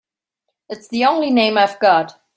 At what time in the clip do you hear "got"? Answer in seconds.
1.79-2.19